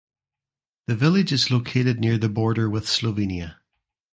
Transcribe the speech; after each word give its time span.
The 0.87 0.95
village 0.95 1.31
is 1.31 1.51
located 1.51 1.99
near 1.99 2.17
the 2.17 2.27
border 2.27 2.67
with 2.67 2.87
Slovenia. 2.87 3.57